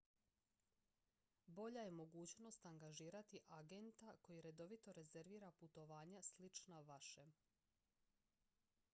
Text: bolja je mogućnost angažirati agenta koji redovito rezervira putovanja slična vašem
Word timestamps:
bolja 1.57 1.81
je 1.81 1.91
mogućnost 1.97 2.65
angažirati 2.65 3.41
agenta 3.49 4.13
koji 4.21 4.41
redovito 4.41 4.93
rezervira 4.93 5.51
putovanja 5.51 6.21
slična 6.21 6.79
vašem 6.79 7.31